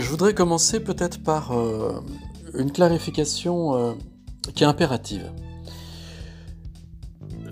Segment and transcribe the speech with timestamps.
[0.00, 2.00] je voudrais commencer peut-être par euh,
[2.54, 3.92] une clarification euh,
[4.54, 5.30] qui est impérative.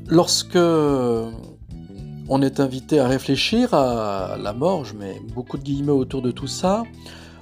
[0.06, 6.22] Lorsque on est invité à réfléchir à la mort, je mets beaucoup de guillemets autour
[6.22, 6.84] de tout ça,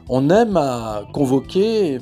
[0.09, 2.01] on aime à convoquer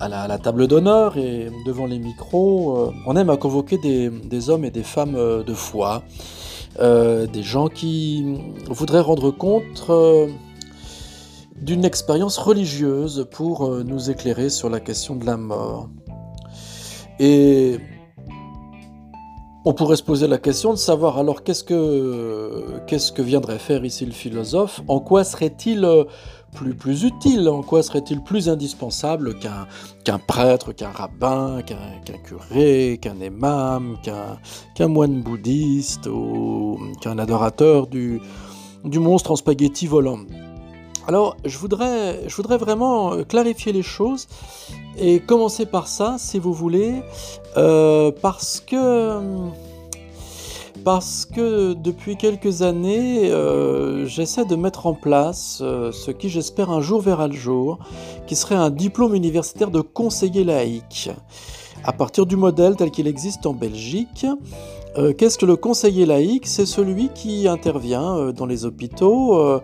[0.00, 4.64] à la, table d'honneur et devant les micros, euh, on aime à convoquer des, hommes
[4.64, 6.02] et des femmes de foi,
[6.80, 8.36] des gens qui
[8.68, 9.88] voudraient rendre compte
[11.60, 15.88] d'une expérience religieuse pour euh, nous éclairer sur la question de la mort.
[17.20, 17.78] Et
[19.64, 23.84] on pourrait se poser la question de savoir alors qu'est-ce que, qu'est-ce que viendrait faire
[23.84, 26.04] ici le philosophe En quoi serait-il euh,
[26.54, 33.18] plus, plus utile En quoi serait-il plus indispensable qu'un, prêtre, qu'un rabbin, qu'un, curé, qu'un
[33.20, 34.38] imam, qu'un,
[34.74, 38.20] qu'un moine bouddhiste ou qu'un adorateur du,
[38.84, 40.18] du monstre en spaghetti volant
[41.06, 44.26] alors, je voudrais, vraiment euh, clarifier les choses
[44.98, 47.02] et commencer par ça, si vous voulez,
[47.56, 49.20] euh, parce que
[50.82, 56.82] parce que depuis quelques années, euh, j'essaie de mettre en place ce qui, j'espère, un
[56.82, 57.78] jour verra le jour,
[58.26, 61.10] qui serait un diplôme universitaire de conseiller laïque.
[61.84, 64.26] À partir du modèle tel qu'il existe en Belgique,
[65.16, 69.60] qu'est-ce que le conseiller laïque C'est celui qui intervient dans les hôpitaux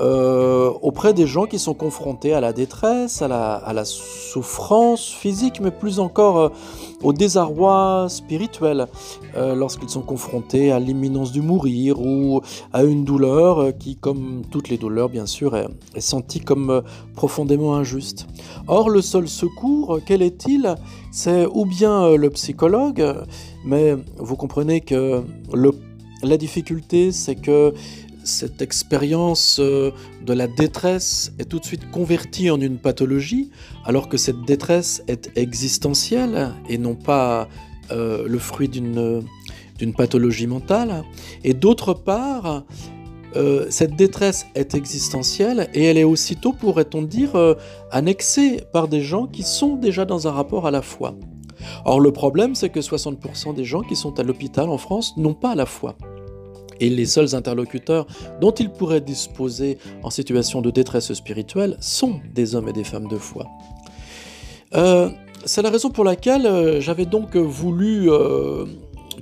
[0.00, 5.72] euh, auprès des gens qui sont confrontés à la détresse, à la, souffrance physique, mais
[5.72, 6.48] plus encore euh,
[7.02, 8.86] au désarroi spirituel,
[9.36, 12.40] euh, lorsqu'ils sont confrontés à l'imminence du mourir ou
[12.72, 15.68] à une douleur qui, comme toutes les douleurs bien sûr, est,
[16.00, 16.82] sentie comme
[17.16, 18.26] profondément injuste.
[18.68, 20.74] Or, le seul secours, quel est-il?
[21.10, 23.04] C'est ou bien le psychologue,
[23.64, 25.22] mais vous comprenez que
[26.22, 27.72] la difficulté, c'est que
[28.28, 29.90] cette expérience euh,
[30.24, 33.50] de la détresse est tout de suite convertie en une pathologie,
[33.84, 37.48] alors que cette détresse est existentielle et non pas
[37.90, 39.24] euh, le fruit d'une
[39.96, 41.02] pathologie mentale.
[41.42, 42.64] Et d'autre part,
[43.36, 47.32] euh, cette détresse est existentielle et elle est aussitôt, pourrait-on dire,
[47.90, 51.14] annexée par des gens qui sont déjà dans un rapport à la foi.
[51.84, 55.34] Or le problème, c'est que 60% des gens qui sont à l'hôpital en France n'ont
[55.34, 55.96] pas la foi
[56.80, 58.06] et les seuls interlocuteurs
[58.40, 63.08] dont il pourrait disposer en situation de détresse spirituelle sont des hommes et des femmes
[63.08, 63.46] de foi.
[64.74, 65.10] Euh,
[65.44, 68.66] c'est la raison pour laquelle euh, j'avais donc voulu euh,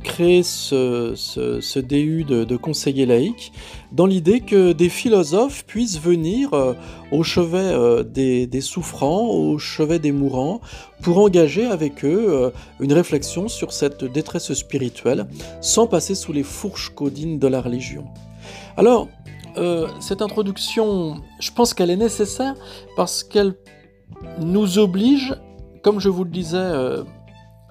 [0.02, 3.52] créer ce, DU de, conseiller laïque
[3.92, 6.74] dans l'idée que des philosophes puissent venir euh,
[7.12, 10.60] au chevet euh, des, souffrants, au chevet des mourants,
[11.02, 15.26] pour engager avec eux euh, une réflexion sur cette détresse spirituelle,
[15.60, 18.04] sans passer sous les fourches codines de la religion.
[18.76, 19.08] Alors,
[20.00, 22.54] cette introduction, je pense qu'elle est nécessaire
[22.94, 23.54] parce qu'elle
[24.38, 25.34] nous oblige,
[25.82, 26.72] comme je vous le disais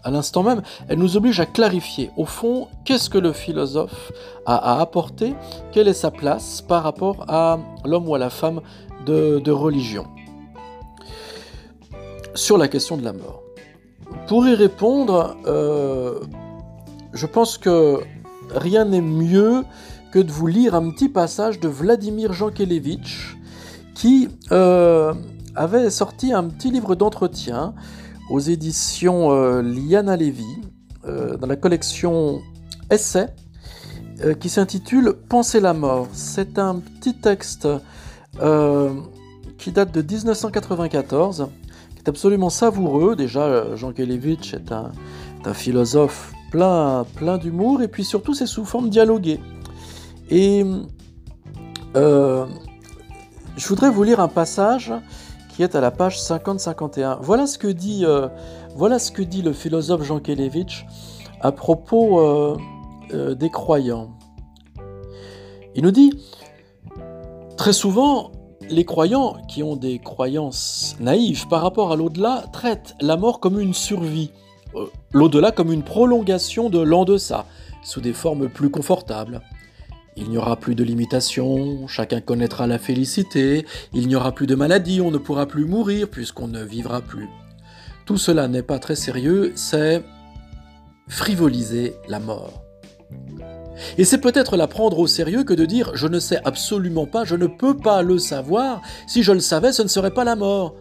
[0.05, 4.11] à l'instant même, elle nous oblige à clarifier, au fond, qu'est-ce que le philosophe
[4.45, 5.33] a à apporter,
[5.71, 8.61] quelle est sa place par rapport à l'homme ou à la femme
[9.07, 10.05] de, religion?
[12.35, 13.41] Sur la question de la mort.
[14.27, 16.19] Pour y répondre, euh,
[17.13, 17.99] je pense que
[18.53, 19.63] rien n'est mieux
[20.11, 23.37] que de vous lire un petit passage de Vladimir Jankelevitch
[23.95, 25.15] qui euh,
[25.55, 27.73] avait sorti un petit livre d'entretien
[28.29, 30.61] aux éditions euh, Liana Levy,
[31.05, 32.41] euh, dans la collection
[32.89, 33.27] Essai,
[34.23, 36.07] euh, qui s'intitule Penser la mort.
[36.13, 37.67] C'est un petit texte
[39.57, 41.47] qui date de 1994,
[41.91, 43.15] qui est absolument savoureux.
[43.15, 44.91] Déjà, Jean Kelevitch est un,
[45.53, 49.39] philosophe plein d'humour, et puis surtout, c'est sous forme dialoguée.
[50.29, 50.65] Et
[51.93, 52.47] je
[53.69, 54.91] voudrais vous lire un passage
[55.55, 57.19] qui est à la page 50-51.
[57.21, 58.27] Voilà, ce que dit, euh,
[58.75, 60.85] voilà ce que dit le philosophe Jean Kelevitch
[61.39, 62.57] à propos euh,
[63.13, 64.11] euh, des croyants.
[65.75, 66.11] Il nous dit,
[67.57, 68.31] très souvent,
[68.69, 73.59] les croyants qui ont des croyances naïves par rapport à l'au-delà traitent la mort comme
[73.59, 74.31] une survie,
[75.11, 77.45] l'au-delà comme une prolongation de l'en-deçà,
[77.83, 79.41] sous des formes plus confortables.
[80.17, 84.55] Il n'y aura plus de limitations, chacun connaîtra la félicité, il n'y aura plus de
[84.55, 87.27] maladie, on ne pourra plus mourir puisqu'on ne vivra plus.
[88.05, 90.03] Tout cela n'est pas très sérieux, c'est
[91.09, 92.63] frivoliser la mort.
[93.97, 97.25] Et c'est peut-être la prendre au sérieux que de dire je ne sais absolument pas,
[97.25, 100.37] je ne peux pas le savoir, si je le savais ce ne serait pas la
[100.37, 100.75] mort.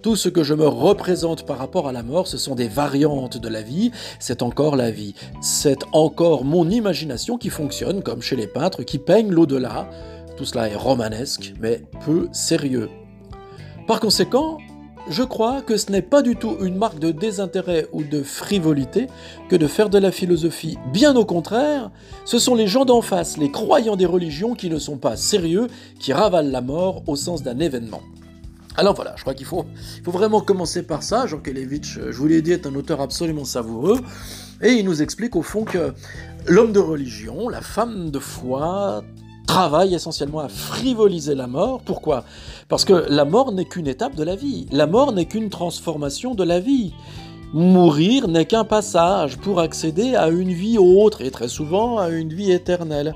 [0.00, 3.36] Tout ce que je me représente par rapport à la mort, ce sont des variantes
[3.36, 3.90] de la vie,
[4.20, 8.98] c'est encore la vie, c'est encore mon imagination qui fonctionne comme chez les peintres qui
[8.98, 9.90] peignent l'au-delà.
[10.36, 12.88] Tout cela est romanesque, mais peu sérieux.
[13.88, 14.58] Par conséquent,
[15.08, 19.08] je crois que ce n'est pas du tout une marque de désintérêt ou de frivolité
[19.48, 20.78] que de faire de la philosophie.
[20.92, 21.90] Bien au contraire,
[22.24, 25.66] ce sont les gens d'en face, les croyants des religions qui ne sont pas sérieux,
[25.98, 28.02] qui ravalent la mort au sens d'un événement.
[28.78, 29.66] Alors voilà, je crois qu'il faut,
[30.04, 31.26] faut vraiment commencer par ça.
[31.26, 33.98] Jean Kelevitch, je vous l'ai dit, est un auteur absolument savoureux.
[34.62, 35.92] Et il nous explique au fond que
[36.46, 39.02] l'homme de religion, la femme de foi,
[39.48, 41.80] travaille essentiellement à frivoliser la mort.
[41.84, 42.22] Pourquoi?
[42.68, 44.68] Parce que la mort n'est qu'une étape de la vie.
[44.70, 46.94] La mort n'est qu'une transformation de la vie.
[47.54, 52.32] Mourir n'est qu'un passage pour accéder à une vie autre et très souvent à une
[52.32, 53.14] vie éternelle.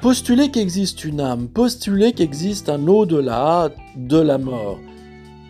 [0.00, 4.78] Postuler qu'existe une âme, postuler qu'existe un au-delà de la mort,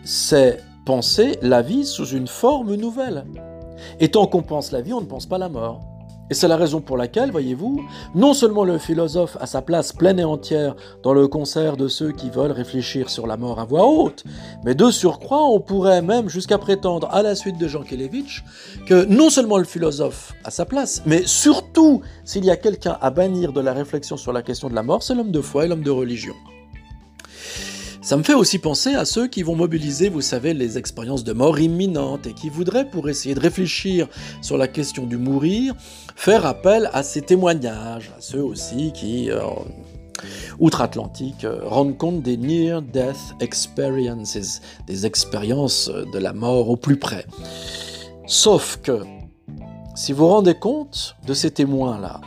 [0.03, 3.25] c'est penser la vie sous une forme nouvelle.
[3.99, 5.94] Et tant qu'on pense la vie, on ne pense pas la mort.
[6.31, 7.85] Et c'est la raison pour laquelle, voyez-vous,
[8.15, 12.11] non seulement le philosophe a sa place pleine et entière dans le concert de ceux
[12.11, 14.23] qui veulent réfléchir sur la mort à voix haute,
[14.63, 18.43] mais de surcroît, on pourrait même jusqu'à prétendre, à la suite de Jean Kelevitch,
[18.87, 23.11] que non seulement le philosophe a sa place, mais surtout, s'il y a quelqu'un à
[23.11, 25.67] bannir de la réflexion sur la question de la mort, c'est l'homme de foi et
[25.67, 26.33] l'homme de religion.
[28.05, 31.33] Ça me fait aussi penser à ceux qui vont mobiliser, vous savez, les expériences de
[31.33, 34.07] mort imminente et qui voudraient, pour essayer de réfléchir
[34.43, 35.73] sur la question du mourir,
[36.15, 39.41] faire appel à ces témoignages, à ceux aussi qui, euh,
[40.59, 47.25] outre-Atlantique, euh, rendent compte des near-death experiences, des expériences de la mort au plus près.
[48.27, 49.01] Sauf que,
[49.95, 52.21] si vous rendez compte de ces témoins-là,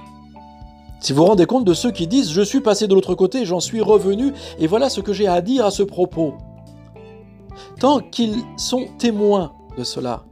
[1.01, 3.61] si vous rendez compte de ceux qui disent Je suis passé de l'autre côté, j'en
[3.61, 6.35] suis revenu, et voilà ce que j'ai à dire à ce propos.
[7.81, 10.25] Tant qu'ils sont témoins de cela,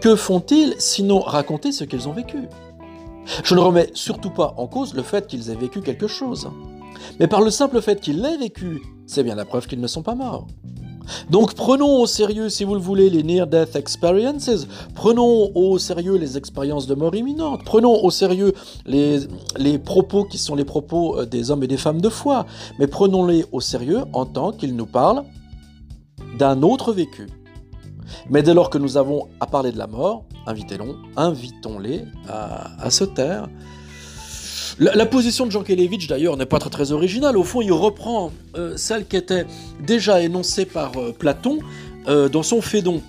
[0.00, 2.48] que font-ils sinon raconter ce qu'ils ont vécu?
[3.44, 6.48] Je ne remets surtout pas en cause le fait qu'ils aient vécu quelque chose.
[7.18, 10.02] Mais par le simple fait qu'ils l'aient vécu, c'est bien la preuve qu'ils ne sont
[10.02, 10.46] pas morts.
[11.30, 16.36] Donc prenons au sérieux, si vous le voulez, les near-death experiences, prenons au sérieux les
[16.36, 18.52] expériences de mort imminente, prenons au sérieux
[18.86, 22.46] les, propos qui sont les propos euh, des hommes et des femmes de foi,
[22.78, 25.24] mais prenons-les au sérieux en tant qu'ils nous parlent
[26.38, 27.28] d'un autre vécu.
[28.28, 33.04] Mais dès lors que nous avons à parler de la mort, invitons-les à, à se
[33.04, 33.48] taire,
[34.78, 37.36] la, position de Jean Kelevitch, d'ailleurs, n'est pas très, originale.
[37.36, 39.46] Au fond, il reprend euh, celle qui était
[39.80, 41.58] déjà énoncée par euh, Platon
[42.08, 43.02] euh, dans son Phédon.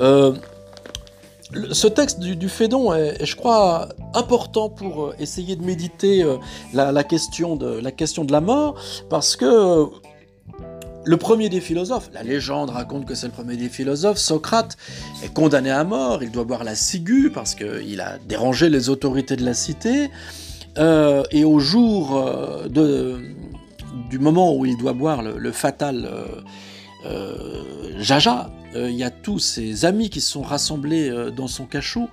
[0.00, 6.24] ce texte du, Phédon est, je crois, important pour essayer de méditer
[6.72, 8.76] la question de la mort,
[9.08, 9.86] parce que
[11.04, 14.76] le premier des philosophes, la légende raconte que c'est le premier des philosophes, Socrate,
[15.24, 19.36] est condamné à mort, il doit boire la ciguë parce qu'il a dérangé les autorités
[19.36, 20.10] de la cité.
[20.78, 22.68] Euh, et au jour euh,
[24.08, 26.08] du moment où il doit boire le, fatal
[27.06, 27.62] euh,
[27.98, 32.08] jaja, il y a tous ses amis qui sont rassemblés dans son cachot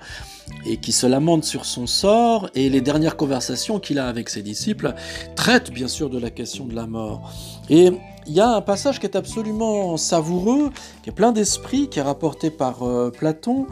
[0.66, 4.42] et qui se lamentent sur son sort, et les dernières conversations qu'il a avec ses
[4.42, 4.96] disciples
[5.36, 7.32] traitent bien sûr de la question de la mort.
[7.70, 7.92] Et
[8.28, 10.72] il y a un passage qui est absolument savoureux,
[11.04, 12.80] qui est plein d'esprit, qui est rapporté par
[13.18, 13.68] Platon,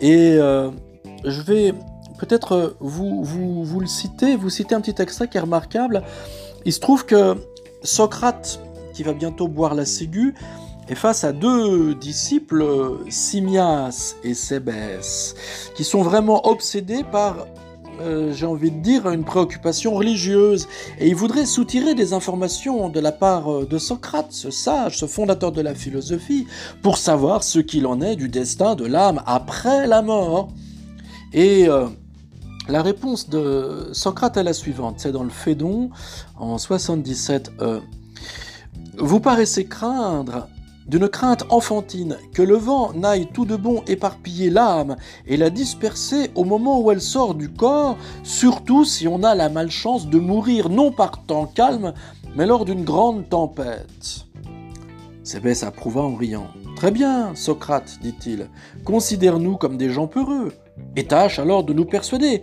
[0.00, 0.38] et
[1.24, 1.74] je vais
[2.18, 6.02] peut-être euh, vous, vous, vous, le citez, vous citez un petit extrait qui est remarquable.
[6.64, 7.36] Il se trouve que
[7.82, 8.60] Socrate,
[8.92, 10.34] qui va bientôt boire la ciguë,
[10.88, 12.64] est face à deux disciples,
[13.08, 15.34] Simias et Sébès,
[15.74, 17.46] qui sont vraiment obsédés par,
[18.00, 20.68] euh, j'ai envie de dire, une préoccupation religieuse.
[20.98, 25.06] Et ils voudraient soutirer des informations de la part euh, de Socrate, ce sage, ce
[25.06, 26.46] fondateur de la philosophie,
[26.82, 30.48] pour savoir ce qu'il en est du destin de l'âme après la mort.
[31.32, 31.68] Et
[32.68, 35.90] la réponse de Socrate est la suivante, c'est dans le Phédon
[36.38, 37.52] en 77.
[37.60, 37.80] E.
[38.96, 40.48] Vous paraissez craindre
[40.88, 46.30] d'une crainte enfantine que le vent n'aille tout de bon éparpiller l'âme et la disperser
[46.34, 50.70] au moment où elle sort du corps, surtout si on a la malchance de mourir
[50.70, 51.92] non par temps calme,
[52.34, 54.26] mais lors d'une grande tempête.
[55.22, 56.48] Sébès approuva en riant.
[56.76, 58.48] Très bien, Socrate, dit-il,
[58.84, 60.52] considère-nous comme des gens peureux
[60.96, 62.42] et tâche alors de nous persuader,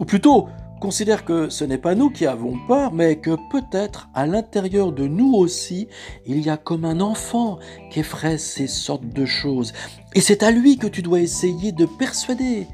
[0.00, 0.48] ou plutôt
[0.80, 5.06] considère que ce n'est pas nous qui avons peur, mais que peut-être à l'intérieur de
[5.06, 5.88] nous aussi,
[6.26, 7.58] il y a comme un enfant
[7.90, 9.72] qui effraie ces sortes de choses.
[10.14, 12.66] Et c'est à lui que tu dois essayer de persuader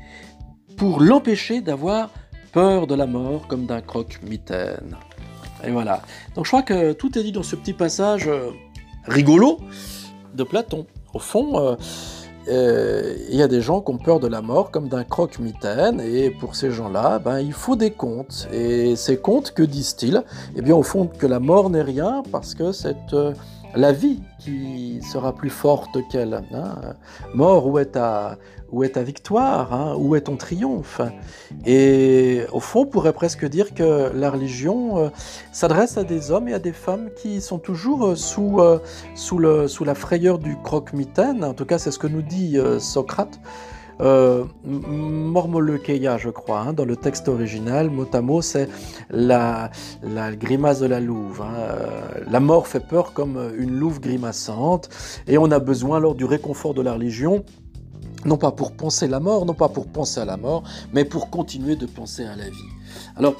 [0.76, 2.11] pour l'empêcher d'avoir
[2.52, 4.97] peur de la mort comme d'un croque-mitaine.
[5.64, 6.02] Et voilà.
[6.35, 8.50] Donc je crois que tout est dit dans ce petit passage euh,
[9.07, 9.59] rigolo
[10.35, 10.87] de Platon.
[11.12, 11.76] Au fond, euh,
[12.49, 16.30] il y a des gens qui ont peur de la mort comme d'un croque-mitaine, et
[16.30, 18.49] pour ces gens-là, ben, il faut des contes.
[18.52, 20.23] Et ces contes, que disent-ils?
[20.56, 23.32] Eh bien, au fond, que la mort n'est rien, parce que cette euh,
[23.75, 26.43] la vie qui sera plus forte qu'elle.
[26.53, 26.95] Hein.
[27.35, 28.37] Mort, où est ta,
[28.73, 29.95] où est ta victoire hein?
[29.99, 31.00] Où est ton triomphe?
[31.67, 35.09] Et au fond, on pourrait presque dire que la religion euh,
[35.53, 38.79] s'adresse à des hommes et à des femmes qui sont toujours euh, sous, euh,
[39.15, 41.45] sous, le, sous la frayeur du croque-mitaine.
[41.45, 43.39] En tout cas, c'est ce que nous dit Socrate.
[44.00, 48.69] Euh, Mormolokeia, je crois, hein, dans le texte original, mot à mot, c'est
[49.11, 49.71] la,
[50.33, 51.42] grimace de la louve.
[51.42, 51.54] Hein.
[51.57, 54.88] Euh, la mort fait peur comme une louve grimaçante,
[55.26, 57.45] et on a besoin alors du réconfort de la religion
[58.25, 61.30] non pas pour penser la mort, non pas pour penser à la mort, mais pour
[61.30, 62.69] continuer de penser à la vie.
[63.16, 63.35] Alors,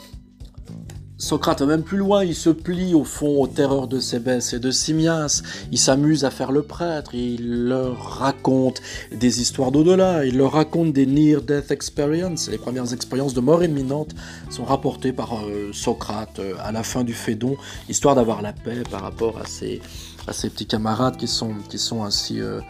[1.21, 4.71] Socrate même plus loin, il se plie au fond aux terreurs de Sébès et de
[4.71, 8.81] Simias, il s'amuse à faire le prêtre, il leur raconte
[9.13, 14.13] des histoires d'au-delà, il leur raconte des near-death experiences, les premières expériences de mort imminente
[14.49, 17.55] sont rapportées par euh, Socrate euh, à la fin du Phédon,
[17.91, 19.83] histoire d'avoir la paix par rapport à ses,
[20.27, 22.63] à ses petits camarades qui sont, qui sont ainsi euh,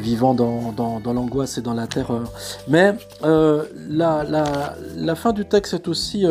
[0.00, 2.30] vivant dans, dans, l'angoisse et dans la terreur.
[2.68, 6.24] Mais la, la, la, fin du texte est aussi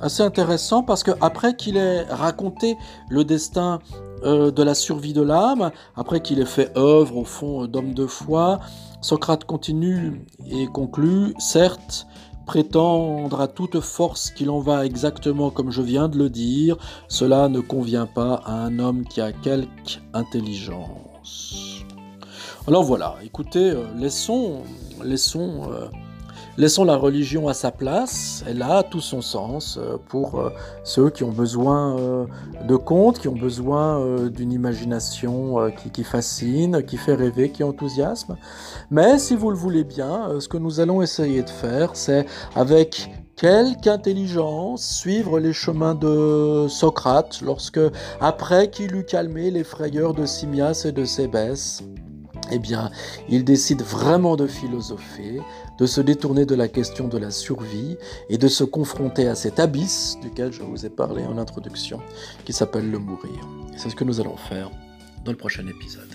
[0.00, 2.76] assez intéressant parce que après qu'il ait raconté
[3.08, 3.80] le destin
[4.24, 8.06] euh, de la survie de l'âme, après qu'il ait fait œuvre au fond d'homme de
[8.06, 8.60] foi,
[9.00, 12.06] Socrate continue et conclut, certes,
[12.46, 16.76] prétendre à toute force qu'il en va exactement comme je viens de le dire,
[17.08, 21.84] cela ne convient pas à un homme qui a quelque intelligence.
[22.66, 24.62] Alors voilà, écoutez, euh, laissons,
[25.02, 25.88] laissons euh,
[26.56, 30.50] Laissons la religion à sa place, elle a tout son sens euh, pour euh,
[30.84, 32.26] ceux qui ont besoin euh,
[32.68, 38.36] de contes, qui ont besoin d'une imagination qui, fascine, qui fait rêver, qui enthousiasme.
[38.90, 43.10] Mais si vous le voulez bien, ce que nous allons essayer de faire, c'est avec
[43.36, 47.80] quelque intelligence suivre les chemins de Socrate lorsque,
[48.20, 51.82] après qu'il eut calmé les frayeurs de Simias et de Sébès,
[52.54, 52.90] eh bien,
[53.28, 55.40] il décide vraiment de philosopher,
[55.78, 57.96] de se détourner de la question de la survie
[58.28, 62.00] et de se confronter à cet abysse duquel je vous ai parlé en introduction,
[62.44, 63.48] qui s'appelle le mourir.
[63.76, 64.70] c'est ce que nous allons faire
[65.24, 66.13] dans le prochain épisode.